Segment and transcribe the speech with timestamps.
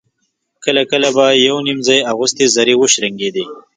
[0.63, 3.45] کله کله به يو _نيم ځای اغوستې زرې وشرنګېدې.